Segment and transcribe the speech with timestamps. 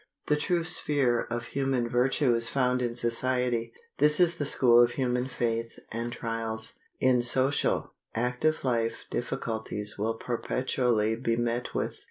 [0.25, 3.71] The true sphere of human virtue is found in society.
[3.99, 6.73] This is the school of human faith and trials.
[6.99, 11.99] In social, active life difficulties will perpetually be met with.